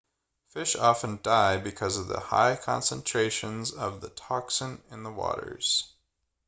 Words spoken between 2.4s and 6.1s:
concentrations of the toxin in the waters